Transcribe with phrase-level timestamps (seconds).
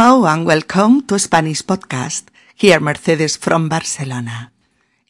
[0.00, 2.30] Hello and welcome to Spanish Podcast.
[2.54, 4.52] Here Mercedes from Barcelona.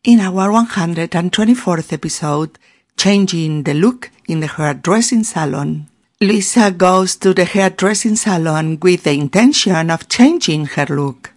[0.02, 2.58] In our 124th episode,
[2.96, 5.88] Changing the Look in the Hairdressing Salon,
[6.22, 11.34] Luisa goes to the hairdressing salon with the intention of changing her look.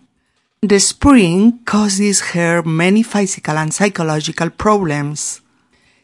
[0.62, 5.42] The spring causes her many physical and psychological problems.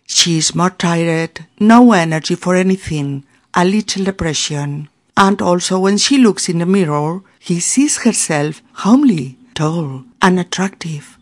[0.06, 3.24] She is more tired, no energy for anything,
[3.54, 4.90] a little depression.
[5.16, 11.18] And also when she looks in the mirror, he sees herself homely, tall, and attractive.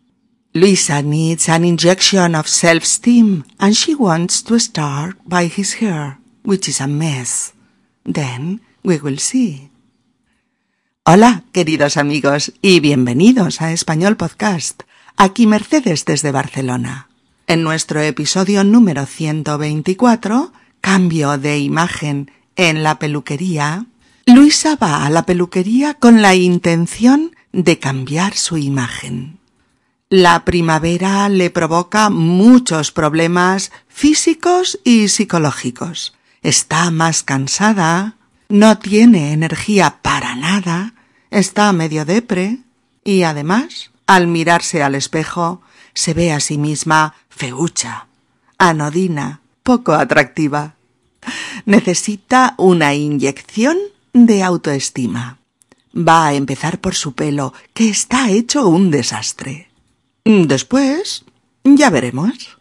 [0.53, 6.67] Luisa needs an injection of self-esteem and she wants to start by his hair, which
[6.67, 7.53] is a mess.
[8.03, 9.69] Then we will see.
[11.05, 14.83] Hola, queridos amigos, y bienvenidos a Español Podcast.
[15.17, 17.09] Aquí Mercedes desde Barcelona.
[17.45, 20.51] En nuestro episodio número 124,
[20.81, 23.85] Cambio de imagen en la peluquería,
[24.27, 29.37] Luisa va a la peluquería con la intención de cambiar su imagen.
[30.09, 36.15] La primavera le provoca muchos problemas físicos y psicológicos.
[36.41, 38.15] Está más cansada,
[38.49, 40.95] no tiene energía para nada,
[41.29, 42.57] está medio depre
[43.03, 45.61] y además, al mirarse al espejo,
[45.93, 48.07] se ve a sí misma feucha,
[48.57, 50.73] anodina, poco atractiva.
[51.65, 53.77] Necesita una inyección
[54.15, 55.39] de autoestima.
[55.93, 59.69] Va a empezar por su pelo, que está hecho un desastre.
[60.23, 61.25] Después,
[61.65, 62.57] ya veremos.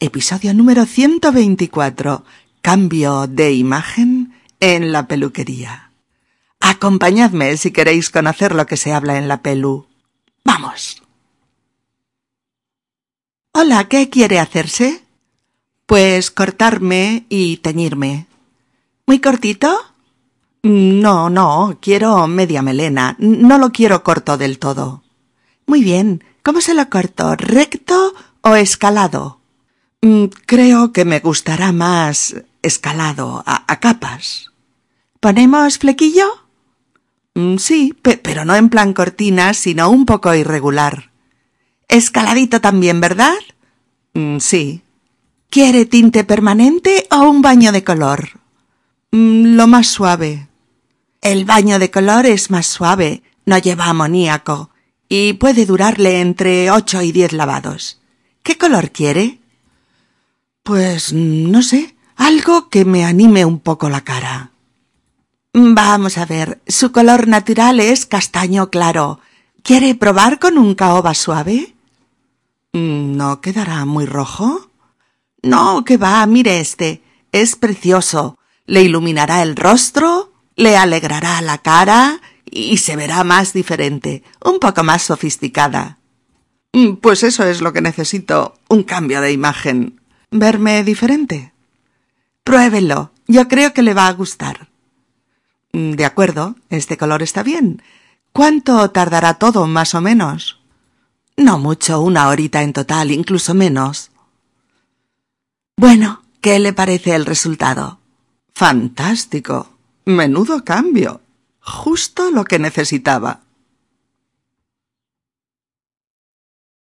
[0.00, 2.24] Episodio número 124.
[2.60, 5.92] Cambio de imagen en la peluquería.
[6.58, 9.86] Acompañadme si queréis conocer lo que se habla en la pelu.
[10.44, 11.02] Vamos.
[13.52, 15.04] Hola, ¿qué quiere hacerse?
[15.86, 18.26] Pues cortarme y teñirme.
[19.06, 19.87] ¿Muy cortito?
[20.68, 23.16] No, no, quiero media melena.
[23.18, 25.02] No lo quiero corto del todo.
[25.66, 26.22] Muy bien.
[26.42, 27.36] ¿Cómo se lo corto?
[27.36, 29.40] ¿Recto o escalado?
[30.02, 34.52] Mm, creo que me gustará más escalado, a, capas.
[35.20, 36.26] ¿Ponemos flequillo?
[37.34, 41.12] Mm, sí, pero no en plan cortina, sino un poco irregular.
[41.88, 43.38] Escaladito también, ¿verdad?
[44.12, 44.82] Mm, sí.
[45.48, 48.28] ¿Quiere tinte permanente o un baño de color?
[49.10, 50.47] lo más suave.
[51.20, 54.70] El baño de color es más suave, no lleva amoníaco
[55.08, 58.00] y puede durarle entre ocho y diez lavados.
[58.42, 59.40] ¿Qué color quiere?
[60.62, 64.52] Pues no sé, algo que me anime un poco la cara.
[65.52, 69.20] Vamos a ver, su color natural es castaño claro.
[69.62, 71.74] ¿Quiere probar con un caoba suave?
[72.72, 74.70] ¿No quedará muy rojo?
[75.42, 77.02] No, que va, mire este.
[77.32, 78.38] Es precioso.
[78.66, 84.82] Le iluminará el rostro, le alegrará la cara y se verá más diferente, un poco
[84.82, 85.98] más sofisticada.
[87.00, 90.00] Pues eso es lo que necesito, un cambio de imagen.
[90.32, 91.52] ¿Verme diferente?
[92.42, 93.12] Pruébelo.
[93.28, 94.68] Yo creo que le va a gustar.
[95.72, 97.80] Mm, de acuerdo, este color está bien.
[98.32, 100.60] ¿Cuánto tardará todo, más o menos?
[101.36, 104.10] No mucho, una horita en total, incluso menos.
[105.76, 108.00] Bueno, ¿qué le parece el resultado?
[108.54, 109.77] Fantástico.
[110.08, 111.20] Menudo cambio.
[111.60, 113.42] Justo lo que necesitaba.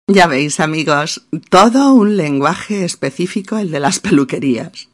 [0.07, 4.90] Ya veis, amigos, todo un lenguaje específico el de las peluquerías.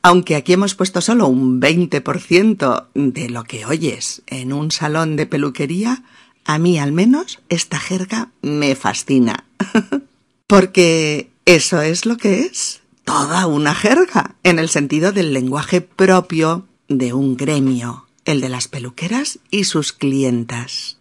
[0.00, 5.26] Aunque aquí hemos puesto solo un 20% de lo que oyes en un salón de
[5.26, 6.02] peluquería,
[6.46, 9.44] a mí al menos esta jerga me fascina.
[10.46, 16.69] Porque eso es lo que es, toda una jerga, en el sentido del lenguaje propio
[16.90, 20.98] de un gremio, el de las peluqueras y sus clientas.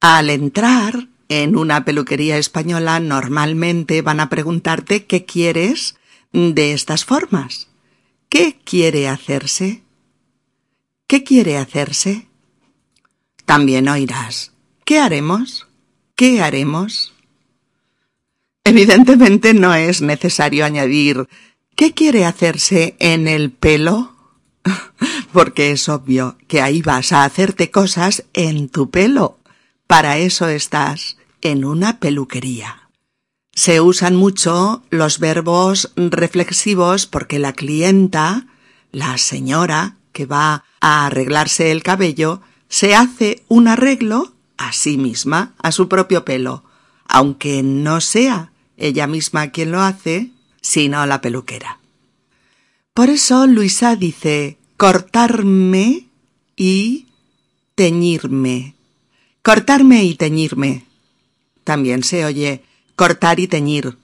[0.00, 5.96] Al entrar, en una peluquería española normalmente van a preguntarte qué quieres
[6.32, 7.68] de estas formas.
[8.28, 9.82] ¿Qué quiere hacerse?
[11.06, 12.26] ¿Qué quiere hacerse?
[13.46, 14.52] También oirás.
[14.84, 15.66] ¿Qué haremos?
[16.16, 17.14] ¿Qué haremos?
[18.62, 21.26] Evidentemente no es necesario añadir
[21.76, 24.17] ¿qué quiere hacerse en el pelo?
[25.32, 29.38] Porque es obvio que ahí vas a hacerte cosas en tu pelo.
[29.86, 32.88] Para eso estás en una peluquería.
[33.54, 38.46] Se usan mucho los verbos reflexivos porque la clienta,
[38.92, 45.54] la señora que va a arreglarse el cabello, se hace un arreglo a sí misma,
[45.58, 46.64] a su propio pelo,
[47.08, 50.30] aunque no sea ella misma quien lo hace,
[50.60, 51.77] sino la peluquera.
[52.98, 56.08] Por eso Luisa dice cortarme
[56.56, 57.06] y
[57.76, 58.74] teñirme.
[59.40, 60.84] Cortarme y teñirme.
[61.62, 62.64] También se oye
[62.96, 63.98] cortar y teñir.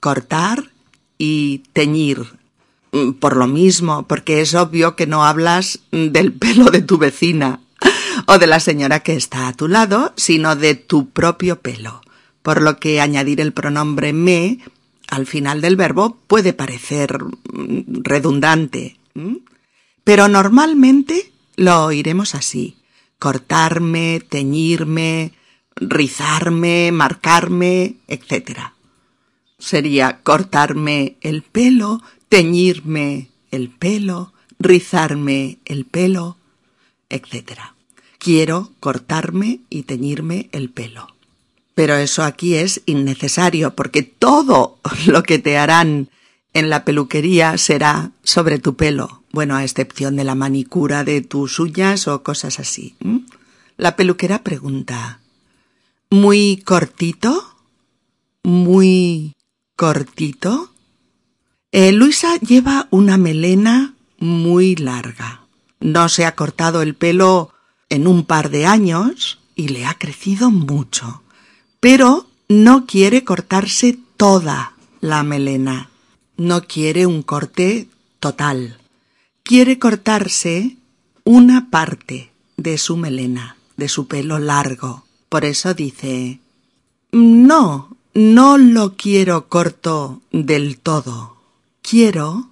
[0.00, 0.68] Cortar
[1.16, 2.24] y teñir.
[2.90, 7.60] Mm, por lo mismo, porque es obvio que no hablas del pelo de tu vecina
[8.26, 12.02] o de la señora que está a tu lado, sino de tu propio pelo.
[12.42, 14.58] Por lo que añadir el pronombre me
[15.10, 18.96] al final del verbo puede parecer mm, redundante.
[20.04, 22.76] Pero normalmente lo oiremos así.
[23.18, 25.32] Cortarme, teñirme,
[25.76, 28.72] rizarme, marcarme, etc.
[29.58, 36.38] Sería cortarme el pelo, teñirme el pelo, rizarme el pelo,
[37.10, 37.60] etc.
[38.18, 41.08] Quiero cortarme y teñirme el pelo.
[41.74, 46.08] Pero eso aquí es innecesario porque todo lo que te harán
[46.52, 51.58] en la peluquería será sobre tu pelo, bueno, a excepción de la manicura de tus
[51.58, 52.96] uñas o cosas así.
[53.76, 55.20] La peluquera pregunta,
[56.10, 57.54] ¿muy cortito?
[58.42, 59.36] ¿Muy
[59.76, 60.72] cortito?
[61.72, 65.42] Eh, Luisa lleva una melena muy larga.
[65.78, 67.52] No se ha cortado el pelo
[67.88, 71.22] en un par de años y le ha crecido mucho.
[71.80, 75.90] Pero no quiere cortarse toda la melena
[76.40, 77.86] no quiere un corte
[78.18, 78.78] total.
[79.42, 80.78] Quiere cortarse
[81.24, 85.04] una parte de su melena, de su pelo largo.
[85.28, 86.40] Por eso dice
[87.12, 91.36] No, no lo quiero corto del todo.
[91.82, 92.48] Quiero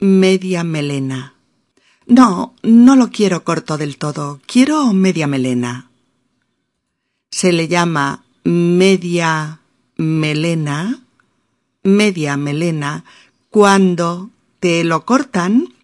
[0.00, 1.34] media melena.
[2.06, 4.40] No, no lo quiero corto del todo.
[4.46, 5.90] Quiero media melena.
[7.30, 9.60] Se le llama media
[9.98, 11.00] melena,
[11.82, 13.04] media melena,
[13.50, 15.74] cuando te lo cortan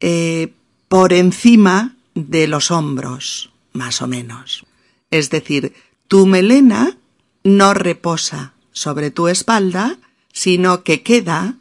[0.00, 0.52] eh,
[0.88, 4.66] por encima de los hombros, más o menos.
[5.12, 5.72] Es decir,
[6.08, 6.96] tu melena
[7.44, 9.96] no reposa sobre tu espalda,
[10.32, 11.54] sino que queda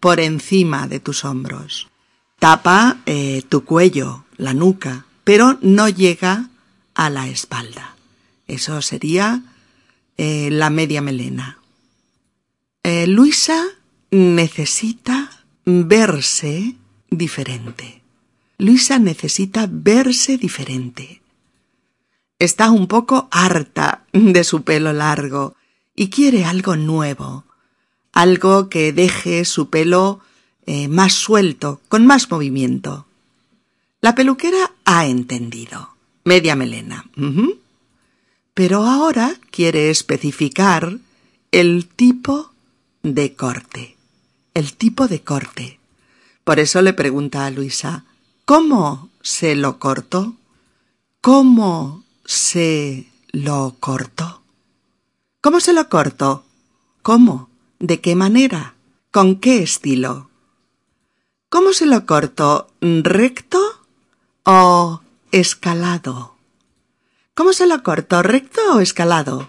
[0.00, 1.88] por encima de tus hombros.
[2.38, 6.50] Tapa eh, tu cuello, la nuca, pero no llega
[6.94, 7.96] a la espalda.
[8.46, 9.42] Eso sería
[10.18, 11.54] eh, la media melena.
[13.06, 13.64] Luisa
[14.10, 15.30] necesita
[15.64, 16.74] verse
[17.10, 18.02] diferente.
[18.56, 21.20] Luisa necesita verse diferente.
[22.38, 25.54] Está un poco harta de su pelo largo
[25.94, 27.44] y quiere algo nuevo,
[28.12, 30.20] algo que deje su pelo
[30.66, 33.06] eh, más suelto, con más movimiento.
[34.00, 35.90] La peluquera ha entendido.
[36.24, 37.06] Media melena.
[38.58, 40.98] Pero ahora quiere especificar
[41.52, 42.50] el tipo
[43.04, 43.98] de corte
[44.58, 45.78] el tipo de corte.
[46.42, 48.04] Por eso le pregunta a Luisa,
[48.44, 50.34] ¿cómo se lo cortó?
[51.20, 54.42] ¿Cómo se lo cortó?
[55.40, 56.44] ¿Cómo se lo cortó?
[57.02, 57.50] ¿Cómo?
[57.78, 58.74] ¿De qué manera?
[59.12, 60.28] ¿Con qué estilo?
[61.48, 62.66] ¿Cómo se lo cortó?
[62.80, 63.60] ¿Recto
[64.42, 66.34] o escalado?
[67.38, 68.24] ¿Cómo se lo cortó?
[68.24, 69.48] ¿Recto o escalado?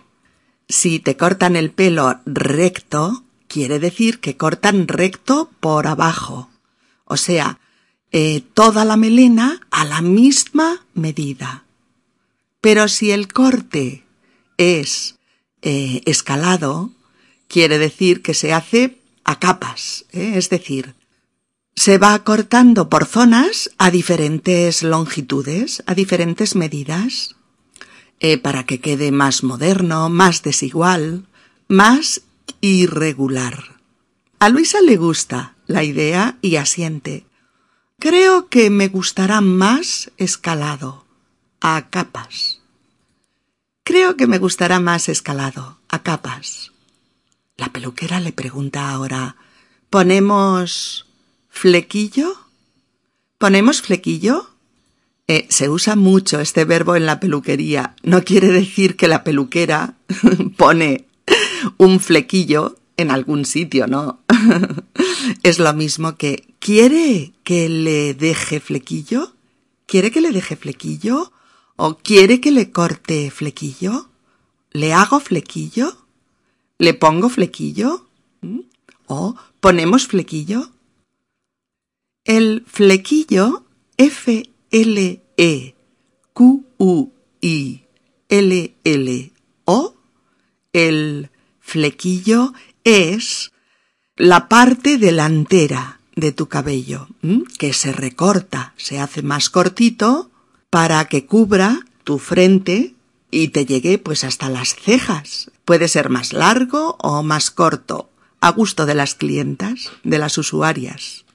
[0.67, 6.51] Si te cortan el pelo recto, quiere decir que cortan recto por abajo,
[7.05, 7.59] o sea,
[8.11, 11.63] eh, toda la melena a la misma medida.
[12.61, 14.03] Pero si el corte
[14.57, 15.15] es
[15.63, 16.91] eh, escalado,
[17.47, 20.33] quiere decir que se hace a capas, ¿eh?
[20.35, 20.93] es decir,
[21.75, 27.35] se va cortando por zonas a diferentes longitudes, a diferentes medidas,
[28.41, 31.25] para que quede más moderno, más desigual,
[31.67, 32.21] más
[32.61, 33.79] irregular.
[34.39, 37.25] A Luisa le gusta la idea y asiente.
[37.99, 41.05] Creo que me gustará más escalado,
[41.61, 42.61] a capas.
[43.83, 46.71] Creo que me gustará más escalado, a capas.
[47.57, 49.35] La peluquera le pregunta ahora,
[49.89, 51.07] ¿ponemos
[51.49, 52.35] flequillo?
[53.37, 54.48] ¿Ponemos flequillo?
[55.29, 57.95] Eh, se usa mucho este verbo en la peluquería.
[58.01, 59.93] No quiere decir que la peluquera
[60.57, 61.05] pone
[61.77, 64.21] un flequillo en algún sitio, ¿no?
[65.43, 69.35] es lo mismo que ¿quiere que le deje flequillo?
[69.85, 71.31] ¿Quiere que le deje flequillo?
[71.75, 74.09] ¿O quiere que le corte flequillo?
[74.71, 75.95] ¿Le hago flequillo?
[76.79, 78.07] ¿Le pongo flequillo?
[78.41, 78.61] ¿Mm?
[79.05, 80.71] ¿O ponemos flequillo?
[82.25, 83.63] El flequillo
[84.71, 85.73] F-L-E-Q-U-I-L-L-O,
[90.73, 93.51] el Flequillo es
[94.15, 97.07] la parte delantera de tu cabello,
[97.57, 100.29] que se recorta, se hace más cortito
[100.69, 102.93] para que cubra tu frente
[103.31, 105.49] y te llegue pues hasta las cejas.
[105.65, 108.09] Puede ser más largo o más corto,
[108.41, 111.25] a gusto de las clientas, de las usuarias.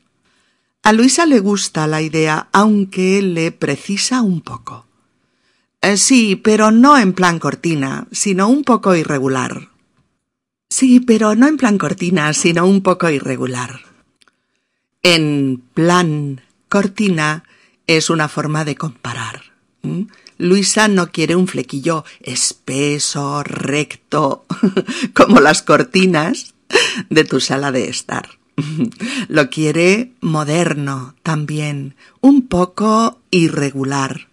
[0.84, 4.84] A Luisa le gusta la idea, aunque le precisa un poco.
[5.80, 9.70] Eh, sí, pero no en plan cortina, sino un poco irregular.
[10.68, 13.80] Sí, pero no en plan cortina, sino un poco irregular.
[15.02, 17.44] En plan cortina
[17.86, 19.40] es una forma de comparar.
[20.36, 24.44] Luisa no quiere un flequillo espeso, recto,
[25.14, 26.54] como las cortinas
[27.08, 28.43] de tu sala de estar.
[29.28, 34.28] Lo quiere moderno también, un poco irregular,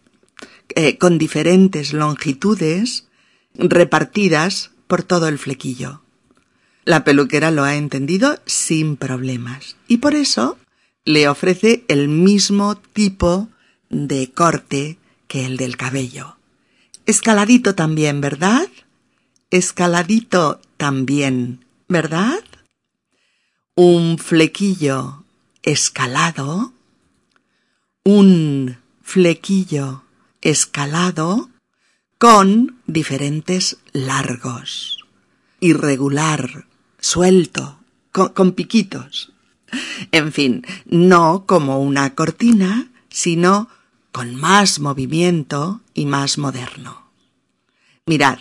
[0.75, 3.07] eh, con diferentes longitudes
[3.55, 6.01] repartidas por todo el flequillo.
[6.83, 10.57] La peluquera lo ha entendido sin problemas y por eso
[11.05, 13.49] le ofrece el mismo tipo
[13.89, 14.97] de corte
[15.27, 16.37] que el del cabello.
[17.05, 18.67] Escaladito también, ¿verdad?
[19.49, 22.39] Escaladito también, ¿verdad?
[23.83, 25.23] Un flequillo
[25.63, 26.71] escalado,
[28.03, 30.03] un flequillo
[30.41, 31.49] escalado
[32.19, 34.99] con diferentes largos,
[35.61, 36.67] irregular,
[36.99, 37.79] suelto,
[38.11, 39.33] con, piquitos.
[40.11, 43.67] En fin, no como una cortina, sino
[44.11, 47.09] con más movimiento y más moderno.
[48.05, 48.37] Mirad,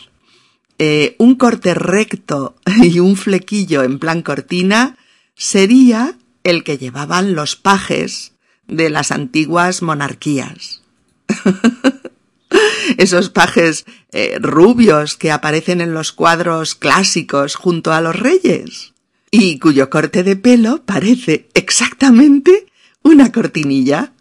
[0.79, 4.99] eh, un corte recto y un flequillo en plan cortina
[5.41, 8.33] sería el que llevaban los pajes
[8.69, 10.83] de las antiguas monarquías.
[12.99, 18.93] Esos pajes eh, rubios que aparecen en los cuadros clásicos junto a los reyes
[19.31, 22.67] y cuyo corte de pelo parece exactamente
[23.03, 24.13] una cortinilla.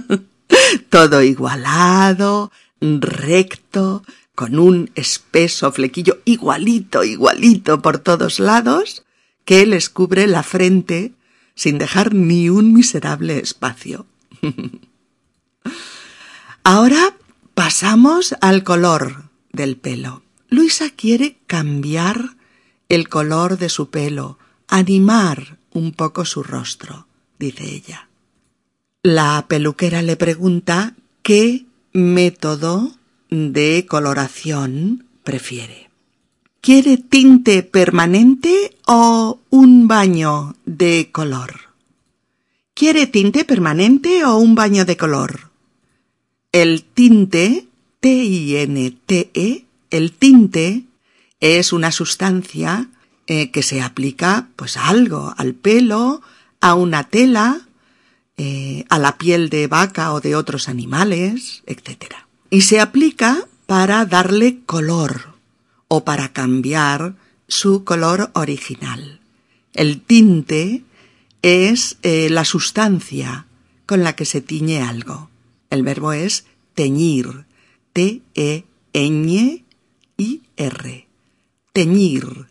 [0.90, 4.04] todo igualado, recto,
[4.36, 9.02] con un espeso flequillo igualito, igualito por todos lados,
[9.50, 11.12] que les cubre la frente
[11.56, 14.06] sin dejar ni un miserable espacio.
[16.62, 17.16] Ahora
[17.54, 20.22] pasamos al color del pelo.
[20.50, 22.36] Luisa quiere cambiar
[22.88, 24.38] el color de su pelo,
[24.68, 27.08] animar un poco su rostro,
[27.40, 28.08] dice ella.
[29.02, 32.92] La peluquera le pregunta qué método
[33.30, 35.89] de coloración prefiere.
[36.62, 41.72] ¿Quiere tinte permanente o un baño de color?
[42.74, 45.48] ¿Quiere tinte permanente o un baño de color?
[46.52, 47.66] El tinte,
[48.00, 50.84] T-I-N-T-E, el tinte
[51.40, 52.90] es una sustancia
[53.26, 56.20] eh, que se aplica pues a algo, al pelo,
[56.60, 57.68] a una tela,
[58.36, 62.16] eh, a la piel de vaca o de otros animales, etc.
[62.50, 65.39] Y se aplica para darle color
[65.92, 67.16] o para cambiar
[67.48, 69.18] su color original.
[69.74, 70.84] El tinte
[71.42, 73.46] es eh, la sustancia
[73.86, 75.30] con la que se tiñe algo.
[75.68, 77.44] El verbo es teñir.
[77.92, 78.64] T-E-Ñ-I-R.
[81.72, 82.46] Teñir.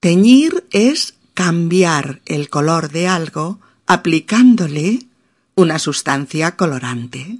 [0.00, 5.06] Teñir es cambiar el color de algo aplicándole
[5.54, 7.38] una sustancia colorante.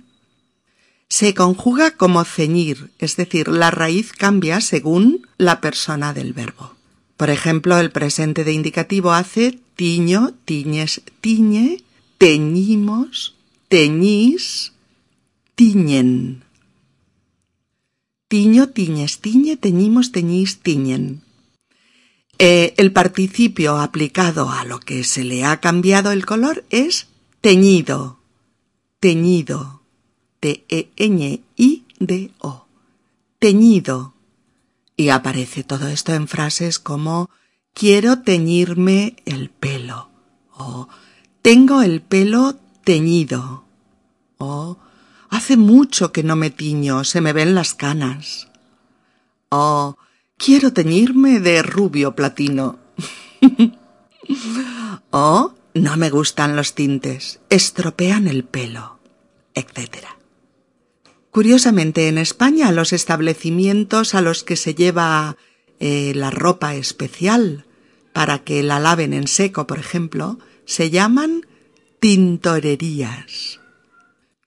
[1.09, 6.75] Se conjuga como ceñir, es decir, la raíz cambia según la persona del verbo.
[7.17, 11.83] Por ejemplo, el presente de indicativo hace tiño, tiñes, tiñe,
[12.19, 13.35] teñimos,
[13.69, 14.73] teñís,
[15.55, 16.43] tiñen.
[18.27, 21.23] Tiño, tiñes, tiñe, teñimos, teñís, tiñen.
[22.39, 27.07] Eh, el participio aplicado a lo que se le ha cambiado el color es
[27.41, 28.19] teñido.
[28.99, 29.84] Teñido.
[30.45, 31.47] T-E-Ñ-I-D-O.
[33.39, 34.13] Teñido.
[34.95, 37.31] Y aparece todo esto en frases como
[37.73, 40.11] quiero teñirme el pelo
[40.55, 40.89] o
[41.41, 43.65] tengo el pelo teñido
[44.39, 44.77] o
[45.31, 48.49] hace mucho que no me tiño, se me ven las canas
[49.49, 49.97] o
[50.37, 52.79] Quiero teñirme de rubio platino.
[55.11, 58.99] o no me gustan los tintes, estropean el pelo,
[59.55, 60.07] etc.
[61.35, 65.37] Curiosamente, en España los establecimientos a los que se lleva
[65.81, 67.65] eh, la ropa especial
[68.13, 71.45] para que la laven en seco, por ejemplo, se llaman
[71.99, 73.59] tintorerías.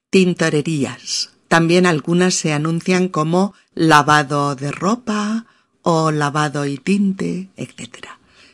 [0.10, 1.32] Tintorerías.
[1.50, 5.46] También algunas se anuncian como lavado de ropa
[5.82, 8.08] o lavado y tinte, etc.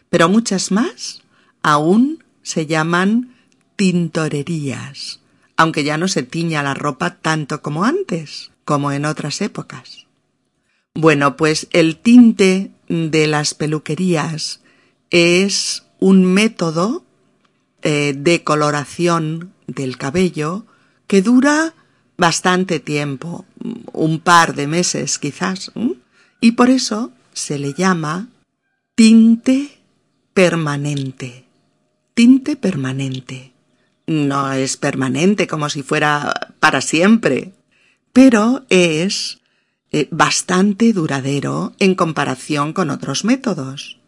[0.09, 1.21] Pero muchas más
[1.61, 3.35] aún se llaman
[3.75, 5.19] tintorerías,
[5.57, 8.51] aunque ya no se tiña la ropa tanto como antes.
[8.65, 10.07] como en otras épocas.
[10.95, 14.61] Bueno, pues el tinte de las peluquerías
[15.09, 17.03] es un método
[17.81, 20.65] eh, de coloración del cabello
[21.07, 21.73] que dura
[22.17, 23.45] bastante tiempo,
[23.91, 25.71] un par de meses quizás,
[26.39, 28.29] y por eso se le llama
[28.95, 29.79] tinte
[30.33, 31.45] permanente.
[32.13, 33.52] Tinte permanente.
[34.05, 37.53] No es permanente como si fuera para siempre,
[38.11, 39.39] pero es
[39.91, 43.99] eh, bastante duradero en comparación con otros métodos.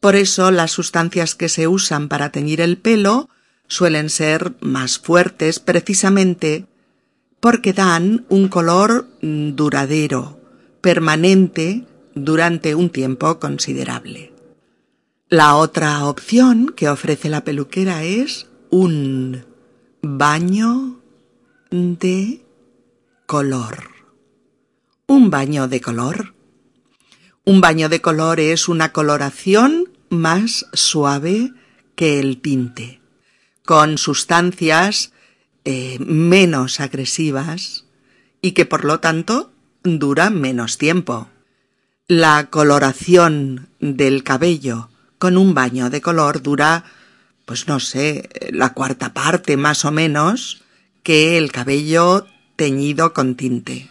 [0.00, 3.28] Por eso las sustancias que se usan para teñir el pelo
[3.66, 6.66] suelen ser más fuertes precisamente
[7.40, 10.40] porque dan un color mm, duradero,
[10.80, 11.84] permanente,
[12.14, 14.32] durante un tiempo considerable.
[15.28, 19.44] La otra opción que ofrece la peluquera es un
[20.02, 21.00] baño
[21.70, 22.44] de
[23.26, 23.90] color.
[25.06, 26.34] Un baño de color.
[27.44, 31.52] Un baño de color es una coloración más suave
[31.94, 33.00] que el tinte,
[33.64, 35.12] con sustancias
[35.64, 37.86] eh, menos agresivas
[38.40, 39.50] y que por lo tanto
[39.82, 41.28] dura menos tiempo.
[42.06, 46.84] La coloración del cabello con un baño de color dura,
[47.48, 50.60] pues no sé, la cuarta parte más o menos
[51.02, 52.26] que el cabello
[52.56, 53.90] teñido con tinte.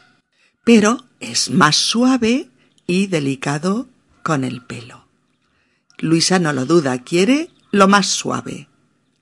[0.64, 2.50] Pero es más suave
[2.86, 3.88] y delicado
[4.22, 5.08] con el pelo.
[5.98, 8.68] Luisa no lo duda, quiere lo más suave,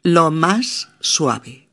[0.03, 1.69] lo más suave.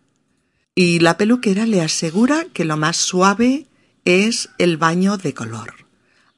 [0.76, 3.66] Y la peluquera le asegura que lo más suave
[4.04, 5.74] es el baño de color.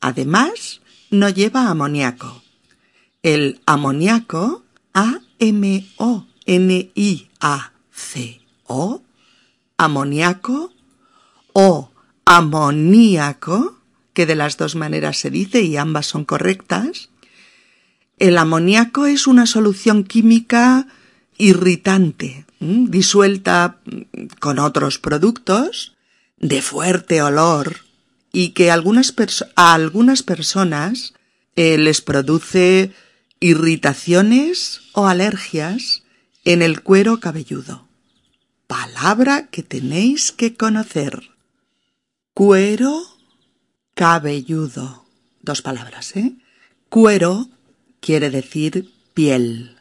[0.01, 2.43] Además, no lleva amoníaco.
[3.23, 4.65] El amoníaco,
[5.41, 6.23] A-M-O-N-I-A-C-O,
[9.77, 10.73] amoníaco
[11.53, 11.91] o
[12.25, 13.79] amoníaco,
[14.13, 17.11] que de las dos maneras se dice y ambas son correctas,
[18.19, 20.87] el amoníaco es una solución química
[21.37, 23.79] irritante, disuelta
[24.41, 25.97] con otros productos,
[26.39, 27.79] de fuerte olor,
[28.33, 29.15] y que algunas
[29.57, 31.15] a algunas personas
[31.57, 32.93] eh, les produce
[33.41, 36.03] irritaciones o alergias
[36.45, 37.87] en el cuero cabelludo.
[38.67, 41.31] Palabra que tenéis que conocer.
[42.33, 43.03] Cuero
[43.95, 45.05] cabelludo.
[45.43, 46.37] Dos palabras, ¿eh?
[46.89, 47.49] Cuero
[48.01, 49.77] quiere decir piel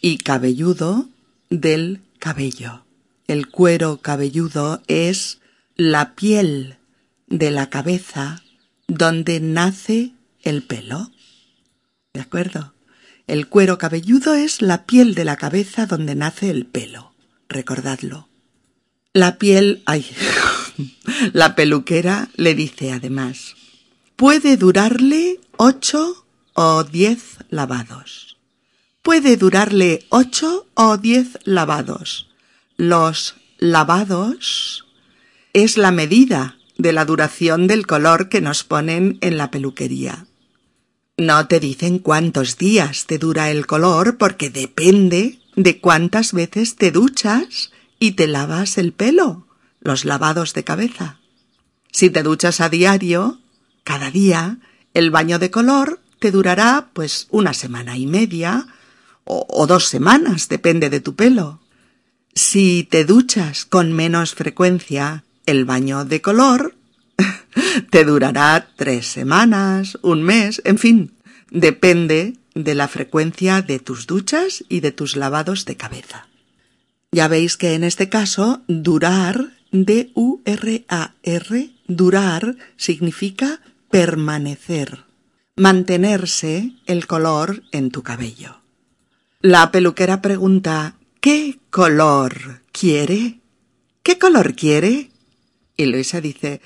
[0.00, 1.08] y cabelludo
[1.50, 2.84] del cabello.
[3.26, 5.40] El cuero cabelludo es
[5.76, 6.78] la piel
[7.26, 8.42] de la cabeza
[8.88, 11.10] donde nace el pelo.
[12.12, 12.75] ¿De acuerdo?
[13.26, 17.12] El cuero cabelludo es la piel de la cabeza donde nace el pelo.
[17.48, 18.28] Recordadlo.
[19.12, 20.06] La piel, ay,
[21.32, 23.56] la peluquera le dice además,
[24.14, 28.36] puede durarle ocho o diez lavados.
[29.02, 32.28] Puede durarle ocho o diez lavados.
[32.76, 34.86] Los lavados
[35.52, 40.26] es la medida de la duración del color que nos ponen en la peluquería.
[41.18, 46.90] No te dicen cuántos días te dura el color porque depende de cuántas veces te
[46.90, 49.46] duchas y te lavas el pelo,
[49.80, 51.18] los lavados de cabeza.
[51.90, 53.40] Si te duchas a diario,
[53.82, 54.58] cada día,
[54.92, 58.66] el baño de color te durará pues una semana y media
[59.24, 61.60] o, o dos semanas, depende de tu pelo.
[62.34, 66.75] Si te duchas con menos frecuencia, el baño de color
[67.90, 71.14] te durará tres semanas, un mes, en fin,
[71.50, 76.28] depende de la frecuencia de tus duchas y de tus lavados de cabeza.
[77.12, 85.04] Ya veis que en este caso durar, D-U-R-A-R, durar significa permanecer,
[85.54, 88.60] mantenerse el color en tu cabello.
[89.40, 93.40] La peluquera pregunta ¿Qué color quiere?
[94.02, 95.10] ¿Qué color quiere?
[95.76, 96.60] Y Luisa dice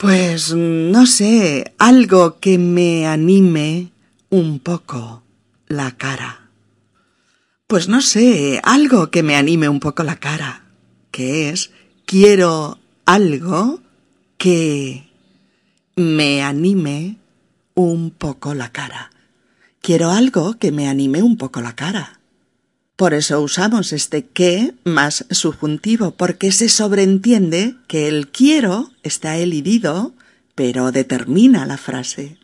[0.00, 3.92] Pues no sé, algo que me anime
[4.30, 5.22] un poco
[5.66, 6.48] la cara.
[7.66, 10.62] Pues no sé, algo que me anime un poco la cara,
[11.10, 11.70] que es
[12.06, 13.80] quiero algo
[14.38, 15.04] que
[15.96, 17.18] me anime
[17.74, 19.10] un poco la cara.
[19.82, 22.19] Quiero algo que me anime un poco la cara.
[23.00, 30.12] Por eso usamos este que más subjuntivo, porque se sobreentiende que el quiero está elidido,
[30.54, 32.36] pero determina la frase.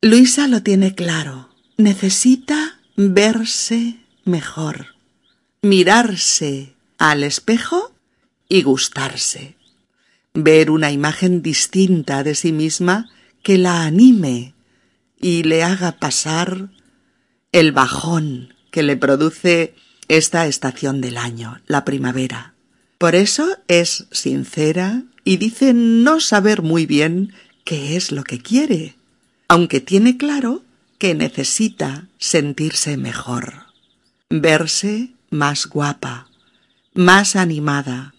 [0.00, 1.50] Luisa lo tiene claro.
[1.76, 4.94] Necesita verse mejor,
[5.60, 7.92] mirarse al espejo
[8.48, 9.56] y gustarse.
[10.32, 13.10] ver una imagen distinta de sí misma
[13.42, 14.54] que la anime
[15.20, 16.70] y le haga pasar
[17.52, 19.76] el bajón que le produce
[20.08, 22.54] esta estación del año, la primavera.
[22.98, 27.32] Por eso es sincera y dice no saber muy bien
[27.62, 28.96] qué es lo que quiere,
[29.46, 30.64] aunque tiene claro
[30.98, 33.66] que necesita sentirse mejor,
[34.28, 36.26] verse más guapa,
[36.94, 38.12] más animada,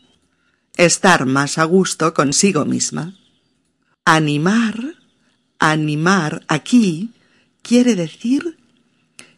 [0.77, 3.13] estar más a gusto consigo misma.
[4.05, 4.95] Animar,
[5.59, 7.09] animar aquí
[7.61, 8.55] quiere decir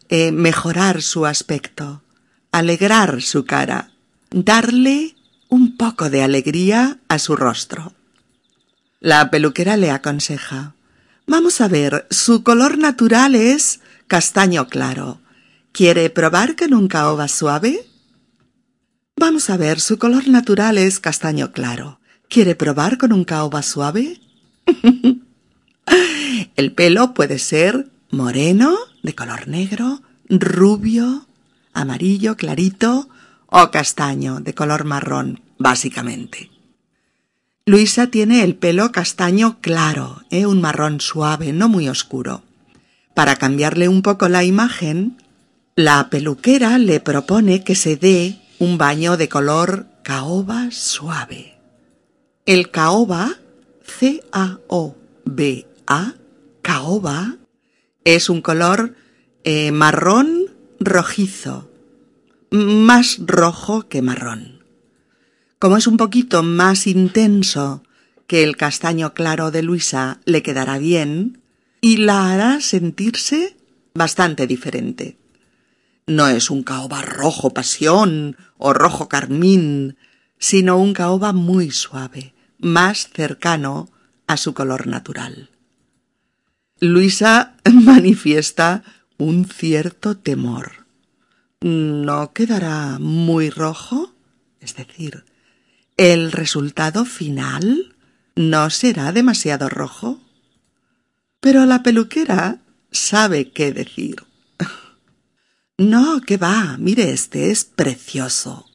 [0.09, 2.01] eh, mejorar su aspecto,
[2.51, 3.91] alegrar su cara,
[4.31, 5.15] darle
[5.49, 7.93] un poco de alegría a su rostro.
[8.99, 10.73] La peluquera le aconseja
[11.29, 15.19] Vamos a ver, su color natural es castaño claro.
[15.73, 17.85] ¿Quiere probar con un caoba suave?
[19.17, 21.99] Vamos a ver, su color natural es castaño claro.
[22.29, 24.21] ¿Quiere probar con un caoba suave?
[26.55, 31.27] El pelo puede ser moreno, de color negro, rubio,
[31.71, 33.07] amarillo, clarito
[33.45, 36.51] o castaño, de color marrón, básicamente.
[37.65, 40.45] Luisa tiene el pelo castaño claro, ¿eh?
[40.45, 42.43] un marrón suave, no muy oscuro.
[43.13, 45.15] Para cambiarle un poco la imagen,
[45.75, 51.57] la peluquera le propone que se dé un baño de color caoba suave.
[52.45, 53.35] El caoba,
[53.85, 54.43] C-A-O-B-A,
[56.61, 57.37] caoba,
[58.15, 58.95] es un color
[59.43, 61.69] eh, marrón rojizo,
[62.51, 64.63] más rojo que marrón.
[65.59, 67.83] Como es un poquito más intenso
[68.25, 71.41] que el castaño claro de Luisa, le quedará bien
[71.81, 73.57] y la hará sentirse
[73.93, 75.17] bastante diferente.
[76.05, 79.97] No es un caoba rojo pasión o rojo carmín,
[80.39, 83.89] sino un caoba muy suave, más cercano
[84.27, 85.49] a su color natural.
[86.79, 88.83] Luisa manifiesta
[89.17, 90.85] un cierto temor.
[91.61, 94.13] ¿No quedará muy rojo?
[94.59, 95.23] Es decir,
[95.97, 97.95] ¿El resultado final
[98.35, 100.21] no será demasiado rojo?
[101.39, 102.61] Pero la peluquera
[102.91, 104.23] sabe qué decir.
[105.79, 108.65] No, que va, mire, este es precioso.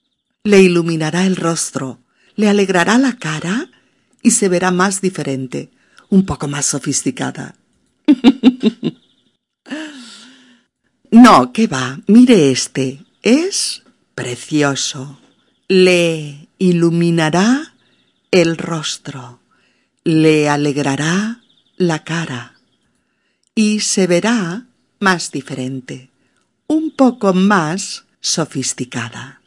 [0.44, 1.98] Le iluminará el rostro,
[2.36, 3.70] le alegrará la cara
[4.22, 5.72] y se verá más diferente,
[6.10, 7.56] un poco más sofisticada.
[11.12, 13.82] No, que va, mire este, es
[14.14, 15.20] precioso.
[15.68, 17.74] Le iluminará
[18.30, 19.38] el rostro,
[20.04, 21.42] le alegrará
[21.76, 22.54] la cara
[23.54, 24.64] y se verá
[25.00, 26.08] más diferente,
[26.66, 29.42] un poco más sofisticada.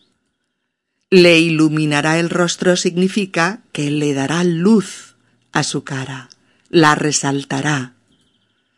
[1.10, 5.16] Le iluminará el rostro significa que le dará luz
[5.52, 6.30] a su cara,
[6.70, 7.95] la resaltará.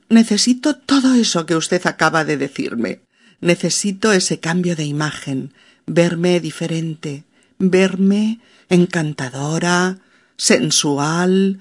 [0.08, 3.00] Necesito todo eso que usted acaba de decirme.
[3.40, 5.54] Necesito ese cambio de imagen,
[5.86, 7.24] verme diferente,
[7.58, 9.98] verme encantadora,
[10.36, 11.60] sensual,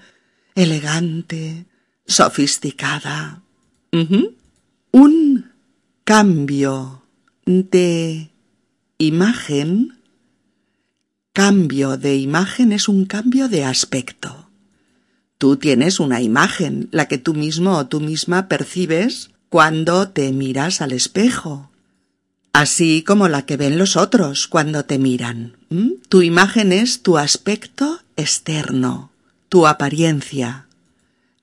[0.56, 1.66] elegante,
[2.06, 3.42] sofisticada.
[4.92, 5.52] Un
[6.04, 7.04] cambio
[7.46, 8.30] de
[8.98, 10.00] imagen
[11.40, 14.50] cambio de imagen es un cambio de aspecto.
[15.38, 20.82] Tú tienes una imagen, la que tú mismo o tú misma percibes cuando te miras
[20.82, 21.72] al espejo,
[22.52, 25.56] así como la que ven los otros cuando te miran.
[26.10, 29.12] Tu imagen es tu aspecto externo,
[29.48, 30.68] tu apariencia.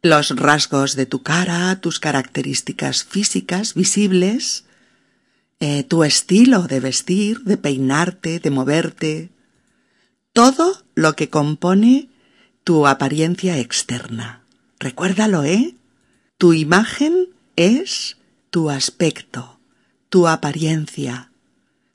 [0.08, 4.64] Los rasgos de tu cara, tus características físicas visibles,
[5.60, 9.30] eh, tu estilo de vestir, de peinarte, de moverte,
[10.32, 12.08] todo lo que compone
[12.62, 14.42] tu apariencia externa.
[14.78, 15.74] Recuérdalo, ¿eh?
[16.38, 18.18] Tu imagen es
[18.50, 19.58] tu aspecto,
[20.08, 21.30] tu apariencia,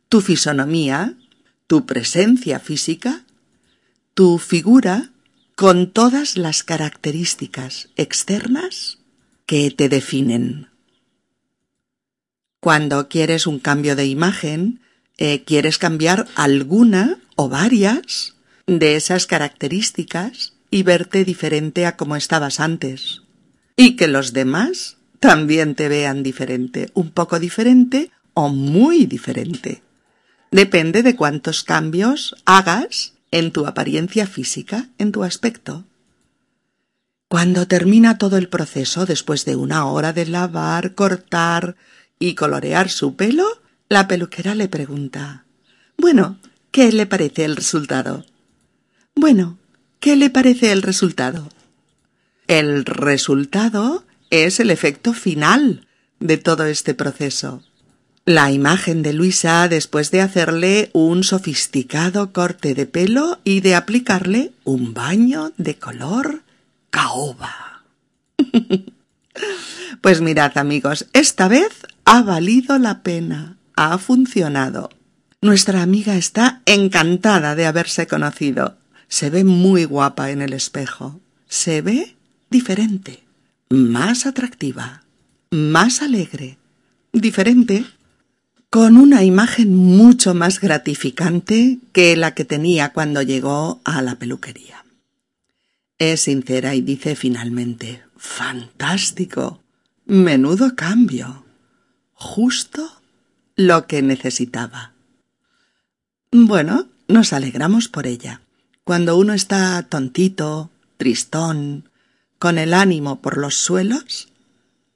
[0.10, 1.16] tu fisonomía,
[1.68, 3.24] tu presencia física,
[4.14, 5.11] tu figura
[5.62, 8.98] con todas las características externas
[9.46, 10.72] que te definen.
[12.60, 14.82] Cuando quieres un cambio de imagen,
[15.20, 22.60] eh, quieres cambiar alguna o varias de esas características y verte diferente a como estabas
[22.60, 23.22] antes.
[23.76, 29.84] Y que los demás también te vean diferente, un poco diferente o muy diferente.
[30.50, 35.86] Depende de cuántos cambios hagas en tu apariencia física, en tu aspecto.
[37.28, 41.78] Cuando termina todo el proceso, después de una hora de lavar, cortar
[42.20, 45.46] y colorear su pelo, la peluquera le pregunta
[45.98, 46.40] Bueno,
[46.72, 48.26] ¿qué le parece el resultado?
[49.16, 49.58] Bueno,
[50.02, 51.50] ¿qué le parece el resultado?
[52.48, 55.88] El resultado es el efecto final
[56.20, 57.64] de todo este proceso.
[58.26, 64.52] La imagen de Luisa después de hacerle un sofisticado corte de pelo y de aplicarle
[64.64, 66.44] un baño de color
[66.92, 67.84] caoba.
[70.02, 71.72] pues mirad amigos, esta vez
[72.06, 74.92] ha valido la pena, ha funcionado.
[75.42, 78.78] Nuestra amiga está encantada de haberse conocido.
[79.08, 81.20] Se ve muy guapa en el espejo.
[81.48, 82.16] Se ve
[82.52, 83.24] diferente,
[83.70, 85.02] más atractiva,
[85.50, 86.60] más alegre,
[87.14, 87.84] diferente
[88.72, 94.86] con una imagen mucho más gratificante que la que tenía cuando llegó a la peluquería.
[95.98, 99.62] Es sincera y dice finalmente, fantástico,
[100.06, 101.44] menudo cambio,
[102.14, 103.02] justo
[103.58, 104.94] lo que necesitaba.
[106.32, 108.40] Bueno, nos alegramos por ella.
[108.86, 111.90] Cuando uno está tontito, tristón,
[112.40, 114.30] con el ánimo por los suelos,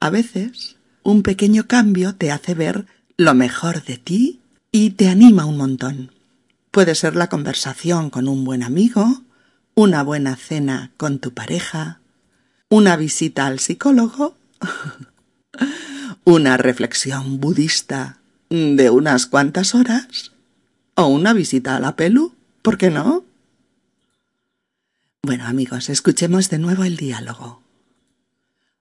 [0.00, 2.86] a veces un pequeño cambio te hace ver
[3.18, 4.40] lo mejor de ti
[4.72, 6.12] y te anima un montón.
[6.70, 9.22] Puede ser la conversación con un buen amigo,
[9.74, 12.00] una buena cena con tu pareja,
[12.68, 14.36] una visita al psicólogo,
[16.24, 18.18] una reflexión budista
[18.50, 20.32] de unas cuantas horas
[20.94, 23.24] o una visita a la pelu, ¿por qué no?
[25.22, 27.62] Bueno amigos, escuchemos de nuevo el diálogo.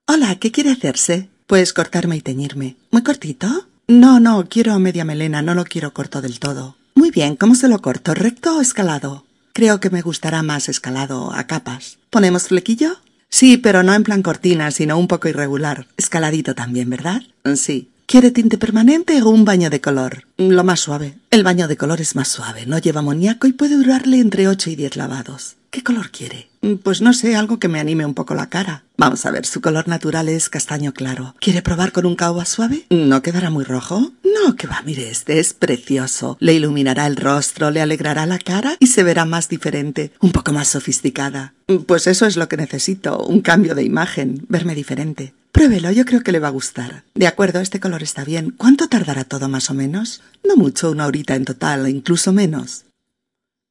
[0.08, 1.30] Hola, ¿qué quiere hacerse?
[1.48, 2.76] Pues cortarme y teñirme.
[2.92, 3.68] ¿Muy cortito?
[3.88, 6.76] No, no, quiero media melena, no lo quiero corto del todo.
[6.96, 8.16] Muy bien, ¿cómo se lo corto?
[8.16, 9.26] ¿Recto o escalado?
[9.54, 12.00] Creo que me gustará más escalado, a capas.
[12.10, 12.98] ¿Ponemos flequillo?
[13.30, 15.86] Sí, pero no en plan cortina, sino un poco irregular.
[15.98, 17.22] Escaladito también, ¿verdad?
[17.56, 17.92] Sí.
[18.08, 20.28] ¿Quiere tinte permanente o un baño de color?
[20.38, 21.16] Lo más suave.
[21.32, 24.70] El baño de color es más suave, no lleva amoníaco y puede durarle entre ocho
[24.70, 25.56] y diez lavados.
[25.72, 26.48] ¿Qué color quiere?
[26.62, 28.84] Mm, pues no sé, algo que me anime un poco la cara.
[28.96, 31.36] Vamos a ver, su color natural es castaño claro.
[31.40, 32.86] ¿Quiere probar con un caoba suave?
[32.92, 34.12] ¿No quedará muy rojo?
[34.24, 36.38] No, que va, mire, este es precioso.
[36.40, 40.54] Le iluminará el rostro, le alegrará la cara y se verá más diferente, un poco
[40.54, 41.54] más sofisticada.
[41.68, 45.34] Mm, pues eso es lo que necesito, un cambio de imagen, verme diferente.
[45.56, 47.06] Pruébelo, yo creo que le va a gustar.
[47.14, 48.52] De acuerdo, este color está bien.
[48.52, 50.22] ¿Cuánto tardará todo más o menos?
[50.44, 52.84] No mucho, una horita en total, incluso menos.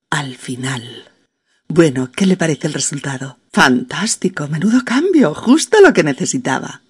[0.08, 0.82] Al final.
[1.68, 3.36] Bueno, ¿qué le parece el resultado?
[3.52, 6.80] Fantástico, menudo cambio, justo lo que necesitaba.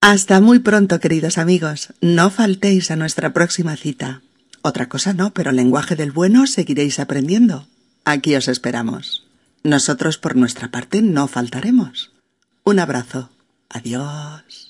[0.00, 1.94] Hasta muy pronto, queridos amigos.
[2.00, 4.22] No faltéis a nuestra próxima cita.
[4.62, 7.68] Otra cosa no, pero lenguaje del bueno seguiréis aprendiendo.
[8.04, 9.24] Aquí os esperamos.
[9.62, 12.10] Nosotros por nuestra parte no faltaremos.
[12.64, 13.30] Un abrazo.
[13.68, 14.69] Adiós.